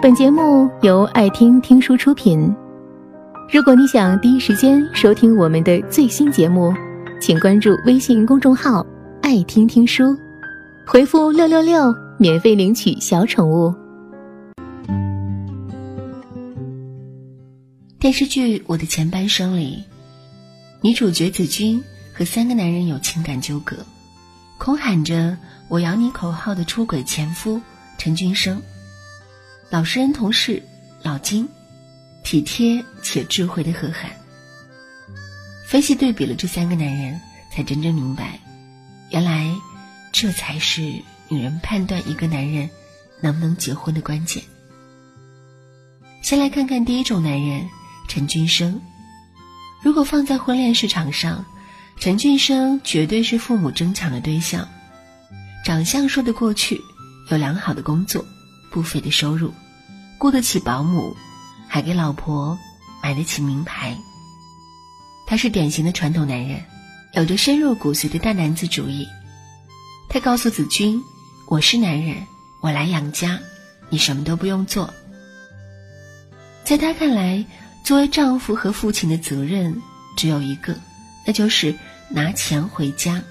[0.00, 2.54] 本节目由爱听听书出品。
[3.52, 6.72] 如果你想第一时间收听我们的最新节目，
[7.20, 8.86] 请关注微信公众号
[9.20, 10.16] “爱听听书”，
[10.86, 13.74] 回复“六六六”免费领取小宠物。
[17.98, 19.82] 电视剧《我的前半生》里，
[20.80, 21.82] 女主角子君
[22.14, 23.74] 和三个男人有情感纠葛，
[24.58, 25.36] 空喊着
[25.66, 27.60] “我咬你”口号的出轨前夫
[27.98, 28.62] 陈俊生。
[29.70, 30.62] 老实人同事
[31.02, 31.46] 老金，
[32.24, 34.10] 体贴且智慧的何涵。
[35.66, 37.20] 分析对比了这三个男人，
[37.52, 38.40] 才真正明白，
[39.10, 39.54] 原来
[40.10, 40.80] 这才是
[41.28, 42.70] 女人判断一个男人
[43.20, 44.42] 能不能结婚的关键。
[46.22, 47.68] 先来看看第一种男人
[48.08, 48.80] 陈俊生。
[49.84, 51.44] 如果放在婚恋市场上，
[52.00, 54.66] 陈俊生绝对是父母争抢的对象。
[55.62, 56.80] 长相说得过去，
[57.30, 58.24] 有良好的工作。
[58.70, 59.52] 不菲的收入，
[60.18, 61.16] 雇得起保姆，
[61.68, 62.58] 还给老婆
[63.02, 63.96] 买得起名牌。
[65.26, 66.64] 他是典型的传统男人，
[67.14, 69.06] 有着深入骨髓的大男子主义。
[70.08, 71.02] 他告诉子君
[71.48, 72.16] ：“我是男人，
[72.62, 73.38] 我来养家，
[73.90, 74.92] 你什么都不用做。”
[76.64, 77.44] 在他看来，
[77.84, 79.80] 作为丈夫和父亲的责任
[80.16, 80.74] 只有一个，
[81.26, 81.74] 那就是
[82.08, 83.22] 拿钱回家。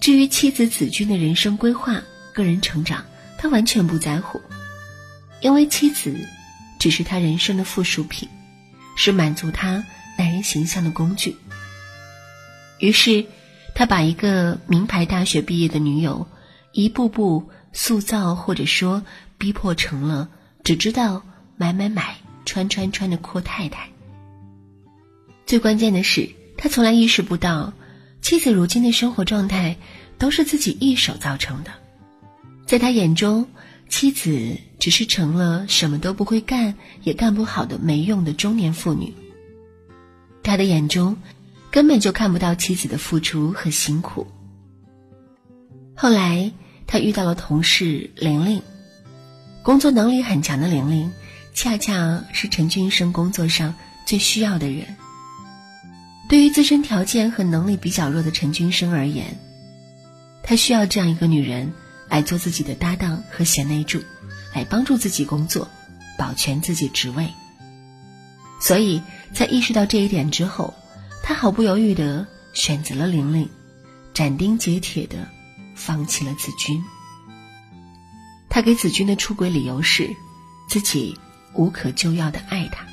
[0.00, 2.02] 至于妻子子君的人生规划、
[2.34, 3.02] 个人成长，
[3.44, 4.40] 他完全不在乎，
[5.42, 6.26] 因为妻子
[6.78, 8.26] 只是他人生的附属品，
[8.96, 9.84] 是满足他
[10.16, 11.36] 男人形象的工具。
[12.78, 13.26] 于是，
[13.74, 16.26] 他把一个名牌大学毕业的女友
[16.72, 19.04] 一步步塑造，或者说
[19.36, 20.30] 逼迫成了
[20.62, 21.22] 只知道
[21.58, 23.90] 买买买、穿穿穿的阔太太。
[25.44, 27.74] 最关键的是，他从来意识不到，
[28.22, 29.76] 妻子如今的生活状态
[30.16, 31.83] 都是自己一手造成的。
[32.66, 33.48] 在他眼中，
[33.88, 39.14] 妻子只是成了什么都不会干、也干不好的没用的中年妇女。
[40.42, 41.16] 他的眼中，
[41.70, 44.26] 根本就看不到妻子的付出和辛苦。
[45.94, 46.52] 后来，
[46.86, 48.62] 他遇到了同事玲玲，
[49.62, 51.12] 工作能力很强的玲玲，
[51.52, 53.74] 恰恰是陈俊生工作上
[54.06, 54.96] 最需要的人。
[56.28, 59.38] 对于自身条件和能力比较弱的陈俊生而言，
[60.42, 61.72] 他需要这样一个女人。
[62.08, 64.02] 来做自己的搭档和贤内助，
[64.54, 65.68] 来帮助自己工作，
[66.18, 67.28] 保全自己职位。
[68.60, 70.74] 所以在意识到这一点之后，
[71.22, 73.48] 他毫不犹豫的选择了玲玲，
[74.14, 75.28] 斩钉截铁的
[75.74, 76.82] 放弃了子君。
[78.48, 80.14] 他给子君的出轨理由是，
[80.68, 81.18] 自己
[81.52, 82.86] 无可救药的爱他。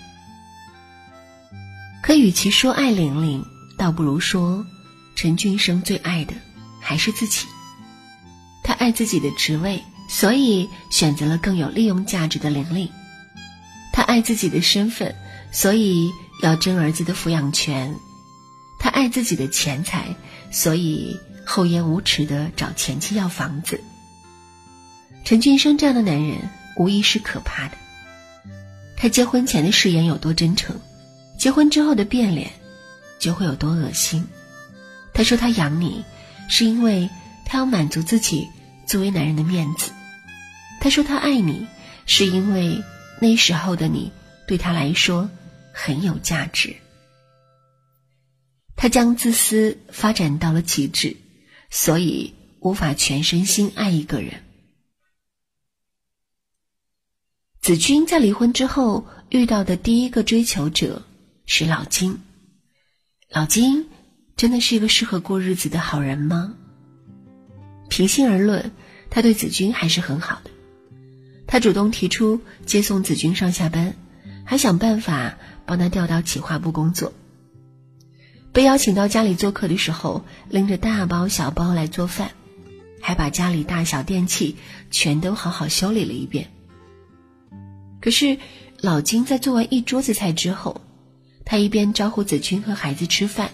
[2.02, 3.46] 可与其说爱玲玲，
[3.78, 4.66] 倒不如说，
[5.16, 6.34] 陈俊生最爱的
[6.82, 7.46] 还是自己。
[8.64, 12.90] 他爱自己的职位，所以选择了更有利用价值的玲玲。
[13.92, 15.16] 他爱自己的身份，
[15.52, 16.12] 所以
[16.44, 17.96] 要争儿子的抚养权。
[18.80, 20.16] 他爱自己的钱财，
[20.52, 23.82] 所以厚颜无耻的找前妻要房子。
[25.26, 27.78] 陈俊生这样的男人，无疑是可怕的。
[28.98, 30.80] 他结婚前的誓言有多真诚，
[31.38, 32.52] 结婚之后的变脸
[33.20, 34.28] 就会有多恶心。
[35.14, 36.06] 他说他养你，
[36.48, 37.10] 是因为。
[37.52, 38.48] 他要满足自己
[38.88, 39.92] 作为男人的面子。
[40.80, 41.68] 他说他爱你，
[42.06, 42.82] 是因为
[43.20, 44.14] 那时候的你
[44.48, 45.30] 对他来说
[45.74, 46.78] 很有价值。
[48.78, 51.18] 他将自私发展到了极致，
[51.70, 54.42] 所以无法全身心爱一个人。
[57.60, 61.06] 子君在离婚之后遇到的第一个追求者
[61.46, 62.22] 是老金。
[63.28, 63.90] 老金
[64.38, 66.56] 真的是一个适合过日子的好人吗？
[67.92, 68.72] 平心而论，
[69.10, 70.50] 他对子君还是很好的。
[71.46, 73.96] 他主动提出接送子君上下班，
[74.46, 77.12] 还想办法帮他调到企划部工作。
[78.54, 82.32] 被邀请到家里做客的时候，拎着大包小包来做饭，
[83.02, 84.56] 还把家里大小电器
[84.90, 86.50] 全都好好修理了一遍。
[88.00, 88.38] 可是
[88.80, 90.80] 老金在做完一桌子菜之后，
[91.44, 93.52] 他一边招呼子君和孩子吃饭，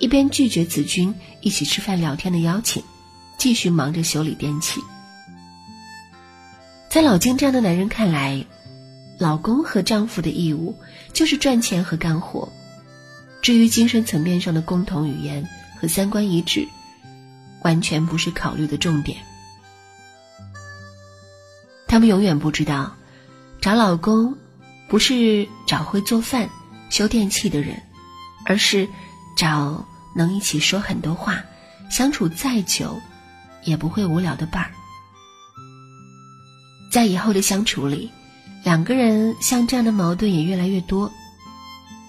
[0.00, 2.82] 一边拒绝子君一起吃饭聊天的邀请。
[3.38, 4.80] 继续忙着修理电器。
[6.88, 8.44] 在老金这样的男人看来，
[9.18, 10.74] 老公和丈夫的义务
[11.12, 12.50] 就是赚钱和干活，
[13.42, 15.46] 至于精神层面上的共同语言
[15.80, 16.66] 和三观一致，
[17.62, 19.18] 完全不是考虑的重点。
[21.86, 22.96] 他们永远不知道，
[23.60, 24.34] 找老公
[24.88, 26.48] 不是找会做饭、
[26.88, 27.82] 修电器的人，
[28.44, 28.88] 而是
[29.36, 31.44] 找能一起说很多话、
[31.90, 32.98] 相处再久。
[33.66, 34.70] 也不会无聊的伴儿，
[36.90, 38.10] 在以后的相处里，
[38.64, 41.12] 两个人像这样的矛盾也越来越多。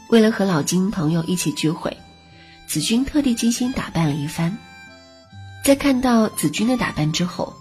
[0.10, 1.98] 为了和老金朋友一起聚会，
[2.66, 4.58] 子君特地精心打扮了一番。
[5.66, 7.54] 在看到子君的打扮之后，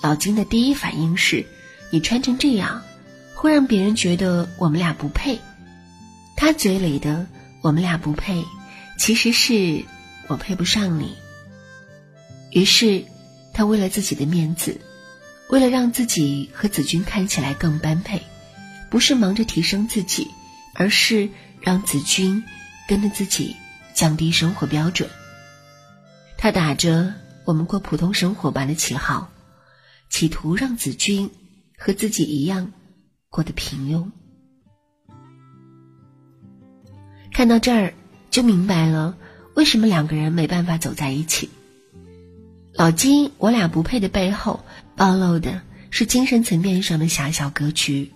[0.00, 1.44] 老金的第一反应是
[1.90, 2.80] ：“你穿成这样，
[3.34, 5.40] 会让别人觉得我们俩不配。”
[6.36, 7.26] 他嘴里的
[7.62, 8.44] “我们俩不配”，
[8.96, 9.84] 其实是
[10.28, 11.16] 我配不上你。
[12.52, 13.04] 于是，
[13.58, 14.80] 他为了自己的面子，
[15.50, 18.22] 为了让自己和子君看起来更般配，
[18.88, 20.28] 不是忙着提升自己，
[20.74, 21.28] 而是
[21.60, 22.44] 让子君
[22.86, 23.56] 跟着自己
[23.94, 25.10] 降低生活标准。
[26.36, 27.14] 他打着
[27.44, 29.28] 我们过普通生活般的旗号，
[30.08, 31.28] 企图让子君
[31.76, 32.70] 和自己一样
[33.28, 34.12] 过得平庸。
[37.32, 37.94] 看到这儿，
[38.30, 39.18] 就明白了
[39.56, 41.50] 为什么两个人没办法走在一起。
[42.78, 44.64] 老金，我俩不配的背后，
[44.94, 48.12] 暴露的是精神层面上的狭小格局。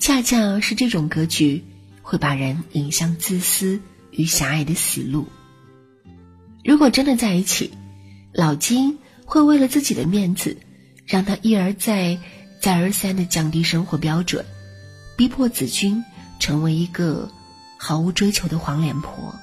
[0.00, 1.62] 恰恰是这种格局，
[2.02, 3.78] 会把人引向自私
[4.10, 5.28] 与狭隘的死路。
[6.64, 7.70] 如果真的在一起，
[8.32, 10.56] 老金会为了自己的面子，
[11.06, 12.18] 让他一而再、
[12.60, 14.44] 再而三的降低生活标准，
[15.16, 16.04] 逼迫子君
[16.40, 17.30] 成为一个。
[17.84, 19.34] 毫无追求的黄脸婆，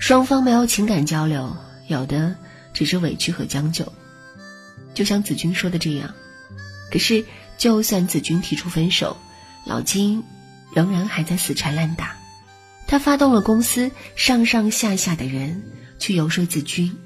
[0.00, 1.56] 双方没有情感交流，
[1.88, 2.36] 有的
[2.72, 3.92] 只是委屈和将就。
[4.94, 6.14] 就像子君说的这样，
[6.90, 7.24] 可是
[7.58, 9.16] 就算子君提出分手，
[9.64, 10.22] 老金
[10.74, 12.16] 仍然还在死缠烂打。
[12.86, 15.62] 他发动了公司上上下下的人
[15.98, 16.96] 去游说子君，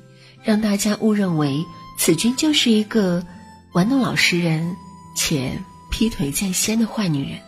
[0.43, 1.64] 让大家误认为
[1.99, 3.25] 子君就是一个
[3.72, 4.76] 玩弄老实人
[5.17, 5.58] 且
[5.90, 7.40] 劈腿在先的坏女人，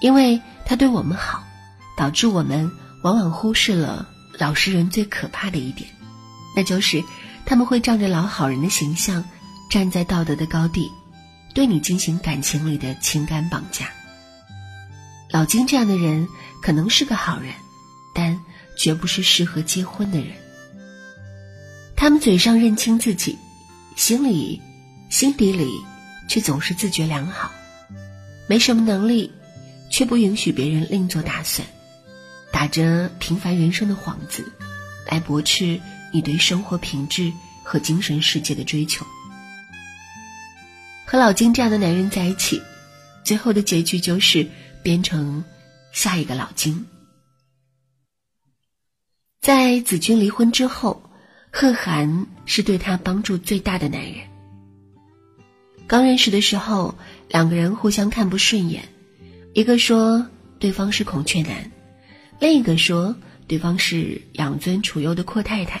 [0.00, 0.40] 因为。
[0.68, 1.44] 他对我们好，
[1.96, 2.68] 导致我们
[3.04, 5.88] 往往忽视了老实人最可怕的一点，
[6.56, 7.04] 那就是
[7.44, 9.22] 他们会仗着老好人的形象，
[9.70, 10.90] 站在道德的高地，
[11.54, 13.90] 对你进行感情里的情感绑架。
[15.30, 16.26] 老金这样的人
[16.62, 17.52] 可能是个好人，
[18.14, 18.40] 但
[18.76, 20.28] 绝不是适合结婚的人。
[21.94, 23.38] 他们嘴上认清自己，
[23.94, 24.60] 心里、
[25.10, 25.84] 心底里
[26.28, 27.52] 却总是自觉良好，
[28.48, 29.30] 没什么能力。
[29.88, 31.66] 却不允许别人另做打算，
[32.52, 34.52] 打着平凡人生的幌子，
[35.08, 35.80] 来驳斥
[36.12, 37.32] 你对生活品质
[37.62, 39.06] 和精神世界的追求。
[41.04, 42.60] 和老金这样的男人在一起，
[43.24, 44.46] 最后的结局就是
[44.82, 45.44] 变成
[45.92, 46.86] 下一个老金。
[49.40, 51.10] 在子君离婚之后，
[51.52, 54.26] 贺涵是对他帮助最大的男人。
[55.86, 56.98] 刚认识的时候，
[57.28, 58.88] 两个人互相看不顺眼。
[59.54, 60.26] 一个说
[60.58, 61.70] 对方是孔雀男，
[62.40, 63.14] 另一个说
[63.46, 65.80] 对方是养尊处优的阔太太。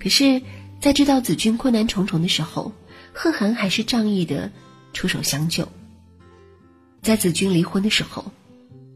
[0.00, 0.42] 可是，
[0.80, 2.72] 在知道子君困难重重的时候，
[3.12, 4.50] 贺涵还是仗义的
[4.92, 5.68] 出手相救。
[7.02, 8.32] 在子君离婚的时候，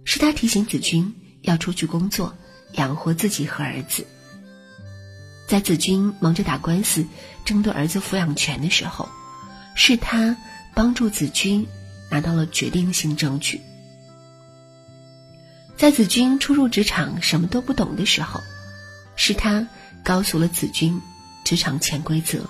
[0.05, 2.35] 是他提醒子君要出去工作，
[2.73, 4.07] 养活自己和儿子。
[5.47, 7.05] 在子君忙着打官司
[7.45, 9.09] 争夺儿子抚养权的时候，
[9.75, 10.37] 是他
[10.75, 11.67] 帮助子君。
[12.13, 13.61] 拿到了决定性证据。
[15.77, 18.41] 在子君初入职场什么都不懂的时候，
[19.15, 19.69] 是他
[20.05, 21.01] 告诉了子君
[21.45, 22.49] 职场潜规则。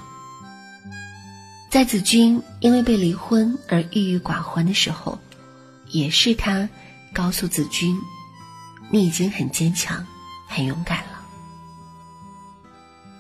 [1.71, 5.21] 在子君因为被离婚而郁郁寡欢的时候，
[5.89, 6.69] 也是他
[7.13, 8.01] 告诉子君，
[8.91, 10.07] 你已经很坚强、
[10.49, 11.21] 很勇敢了。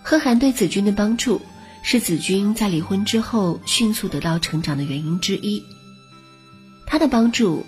[0.02, 1.40] 贺涵对子君的帮助，
[1.83, 5.62] 是子君在离婚之后迅速得到成长的原因之一。
[6.88, 7.64] 他的帮助，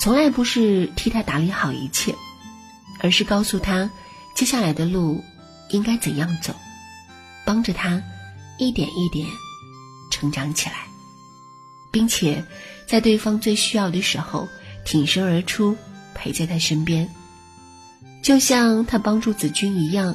[0.00, 2.14] 从来不是替他打理好一切，
[3.00, 3.90] 而是告诉他
[4.36, 5.24] 接下来的路
[5.70, 6.54] 应该怎样走，
[7.44, 8.02] 帮着他
[8.58, 9.26] 一点一点
[10.10, 10.86] 成长起来，
[11.90, 12.44] 并且
[12.86, 14.48] 在对方最需要的时候
[14.84, 15.76] 挺身而出，
[16.14, 17.08] 陪在他身边，
[18.22, 20.14] 就像他帮助子君一样，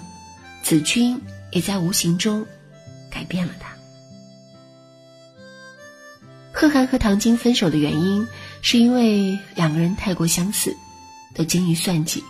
[0.64, 1.20] 子君
[1.52, 2.46] 也在无形中
[3.10, 3.70] 改变了他。
[6.52, 8.28] 贺涵和唐晶分手的原因，
[8.62, 10.76] 是因为两个人太过相似，
[11.34, 12.24] 都精于算计，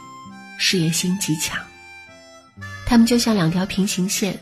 [0.60, 1.60] 事业心极强。
[2.90, 4.40] 他们就像两条平行线，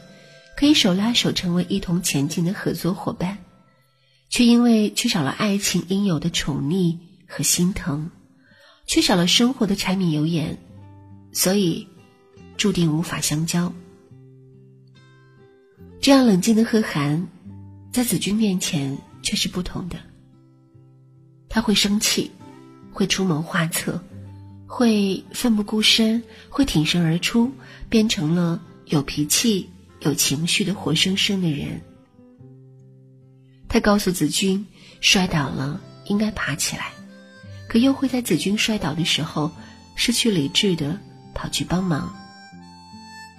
[0.55, 3.39] 可以手拉手成为一同前进的合作伙伴，
[4.29, 8.09] 却因为缺少了爱情应有的宠溺和心疼，
[8.85, 10.57] 缺少了生活的柴米油盐，
[11.33, 11.89] 所以
[12.55, 13.73] 注定无法相交。
[15.99, 17.27] 这样冷静的贺涵，
[17.91, 18.97] 在子君面前。
[19.23, 19.97] 却是不同的。
[21.49, 22.31] 他会生气，
[22.93, 24.01] 会出谋划策，
[24.67, 27.51] 会奋不顾身，会挺身而出，
[27.89, 29.69] 变成了有脾气、
[30.01, 31.81] 有情绪的活生生的人。
[33.69, 34.67] 他告诉子君，
[35.01, 36.91] 摔倒了应该爬起来，
[37.67, 39.51] 可又会在子君摔倒的时候
[39.95, 40.99] 失去理智的
[41.33, 42.13] 跑去帮忙。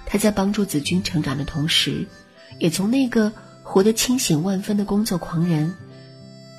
[0.06, 2.06] 他在帮助子君成长的同时，
[2.58, 3.30] 也从那个
[3.62, 5.74] 活得清醒万分的工作狂人，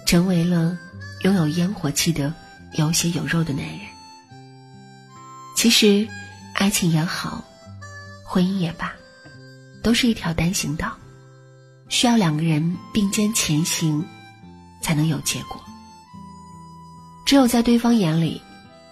[0.06, 0.78] 成为了
[1.24, 2.34] 拥有烟火气的
[2.74, 3.89] 有血有肉的男人。
[5.62, 6.08] 其实，
[6.54, 7.44] 爱情也好，
[8.24, 8.94] 婚姻也罢，
[9.84, 10.96] 都是一条单行道，
[11.90, 14.02] 需要两个人并肩前行，
[14.82, 15.62] 才能有结果。
[17.26, 18.42] 只有在对方眼里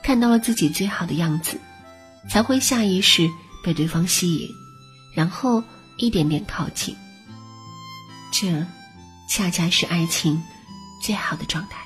[0.04, 1.58] 看到了自己最好的样子，
[2.30, 3.32] 才会下意识
[3.64, 4.50] 被对方吸引，
[5.16, 5.64] 然后
[5.96, 6.94] 一点点靠近。
[8.30, 8.68] 这，
[9.30, 10.44] 恰恰是爱情
[11.02, 11.78] 最好的状态。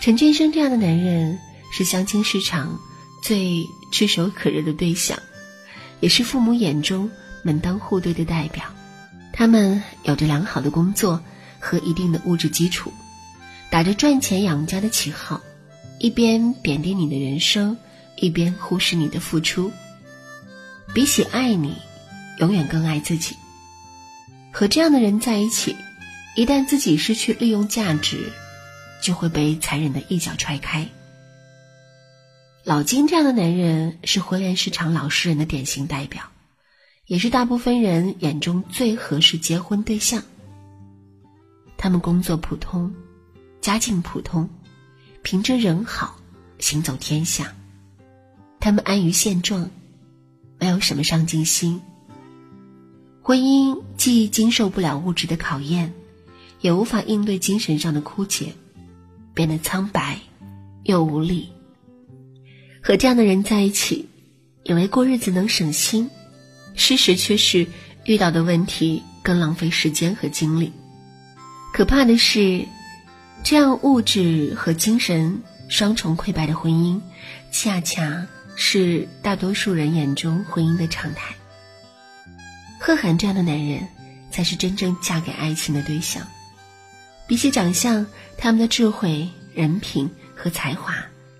[0.00, 1.38] 陈俊生这样的男人。
[1.70, 2.78] 是相亲市场
[3.22, 5.18] 最炙手可热的对象，
[6.00, 7.10] 也是父母眼中
[7.42, 8.64] 门当户对的代表。
[9.32, 11.22] 他们有着良好的工作
[11.60, 12.92] 和一定的物质基础，
[13.70, 15.40] 打着赚钱养家的旗号，
[16.00, 17.76] 一边贬低你的人生，
[18.16, 19.70] 一边忽视你的付出。
[20.94, 21.76] 比起爱你，
[22.38, 23.36] 永远更爱自己。
[24.50, 25.76] 和这样的人在一起，
[26.34, 28.32] 一旦自己失去利用价值，
[29.02, 30.88] 就会被残忍的一脚踹开。
[32.68, 36.24] 老金这样的男人是婚恋市场老实人的典型代表，
[37.06, 40.22] 也是大部分人眼中最合适结婚对象。
[41.78, 42.92] 他们工作普通，
[43.62, 44.50] 家境普通，
[45.22, 46.18] 凭着人好
[46.58, 47.54] 行走天下。
[48.60, 49.70] 他们安于现状，
[50.58, 51.80] 没有什么上进心。
[53.22, 55.94] 婚姻既经受不了物质的考验，
[56.60, 58.52] 也无法应对精神上的枯竭，
[59.32, 60.20] 变得苍白
[60.82, 61.50] 又无力。
[62.88, 64.08] 和这样的人在一起，
[64.62, 66.08] 以为过日子能省心，
[66.74, 67.66] 事实却是
[68.06, 70.72] 遇到的问题更浪费时间和精力。
[71.74, 72.64] 可怕的是，
[73.44, 76.98] 这样物质和精神双重溃败的婚姻，
[77.52, 78.26] 恰恰
[78.56, 81.34] 是大多数人眼中婚姻的常态。
[82.80, 83.86] 贺涵这样的男人，
[84.30, 86.26] 才是真正嫁给爱情的对象。
[87.26, 88.06] 比起长相，
[88.38, 90.94] 他们的智慧、人品和才华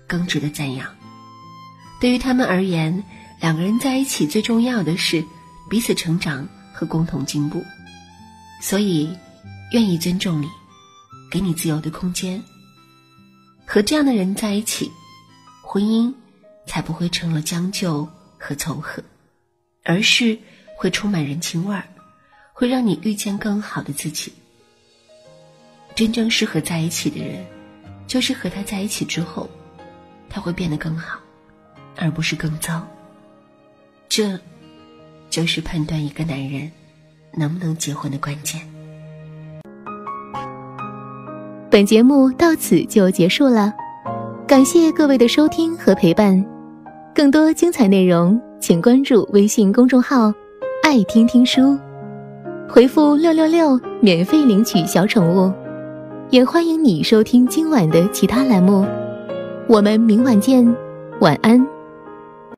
[0.05, 0.87] 更值得赞扬。
[1.99, 3.03] 对于他们而言，
[3.41, 5.25] 两个人在一起最重要的是
[5.69, 7.63] 彼此成长和共同进步，
[8.61, 9.17] 所以
[9.71, 10.47] 愿意尊重你，
[11.29, 12.41] 给你自由的空间。
[13.65, 14.91] 和这样的人在一起，
[15.61, 16.13] 婚姻
[16.65, 19.03] 才不会成了将就和凑合，
[19.83, 20.39] 而是
[20.77, 21.83] 会充满人情味儿，
[22.53, 24.33] 会让你遇见更好的自己。
[25.95, 27.45] 真正适合在一起的人，
[28.07, 29.49] 就是和他在一起之后，
[30.29, 31.19] 他会变得更好。
[31.97, 32.81] 而不是更糟。
[34.07, 34.37] 这，
[35.29, 36.71] 就是判断一个男人
[37.33, 38.61] 能不能结婚的关键。
[41.69, 43.71] 本节目到此就结束了，
[44.47, 46.43] 感谢各位的收听和陪伴。
[47.13, 50.33] 更多精彩内容，请关注微信公众号
[50.81, 51.77] “爱听听书”，
[52.67, 55.53] 回复“六六六”免费领取小宠物。
[56.31, 58.85] 也欢迎你收听今晚的其他栏目。
[59.67, 60.65] 我们明晚见，
[61.21, 61.78] 晚安。